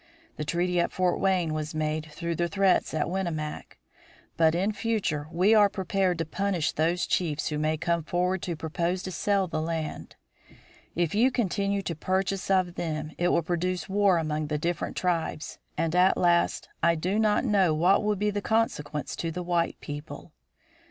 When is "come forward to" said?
7.77-8.55